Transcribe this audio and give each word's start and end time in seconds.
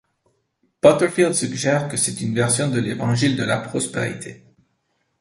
Butterfield 0.81 1.35
suggère 1.35 1.87
que 1.87 1.95
c'est 1.95 2.21
une 2.21 2.33
version 2.33 2.67
de 2.67 2.79
l'évangile 2.79 3.37
de 3.37 3.43
la 3.43 3.59
prospérité. 3.59 4.43